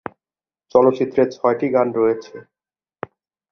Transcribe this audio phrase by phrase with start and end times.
[0.75, 2.35] চলচ্চিত্রে ছয়টি গান রয়েছে।